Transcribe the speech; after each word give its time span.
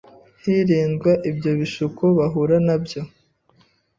hirindwa 0.41 1.11
ibyo 1.29 1.51
bishuko 1.59 2.03
bahura 2.17 2.57
nabyo 2.67 3.01